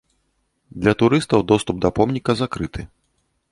[0.85, 2.81] Для турыстаў доступ да помніка закрыты.